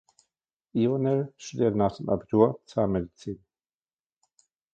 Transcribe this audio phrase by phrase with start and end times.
[0.73, 3.45] Ionel studierte nach dem Abitur Zahnmedizin.